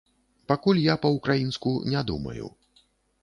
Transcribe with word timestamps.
Пакуль 0.51 0.79
я 0.83 0.95
па-ўкраінску 1.03 1.73
не 1.91 2.01
думаю. 2.13 2.45